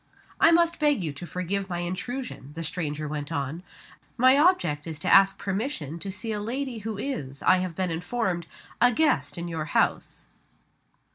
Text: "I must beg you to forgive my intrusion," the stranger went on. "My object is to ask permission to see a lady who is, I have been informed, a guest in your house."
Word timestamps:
"I 0.39 0.49
must 0.51 0.79
beg 0.79 1.03
you 1.03 1.13
to 1.13 1.27
forgive 1.27 1.69
my 1.69 1.77
intrusion," 1.81 2.53
the 2.53 2.63
stranger 2.63 3.07
went 3.07 3.31
on. 3.31 3.61
"My 4.17 4.35
object 4.35 4.87
is 4.87 4.97
to 4.97 5.07
ask 5.13 5.37
permission 5.37 5.99
to 5.99 6.09
see 6.09 6.31
a 6.31 6.41
lady 6.41 6.79
who 6.79 6.97
is, 6.97 7.43
I 7.43 7.57
have 7.57 7.75
been 7.75 7.91
informed, 7.91 8.47
a 8.81 8.91
guest 8.91 9.37
in 9.37 9.47
your 9.47 9.65
house." 9.65 10.27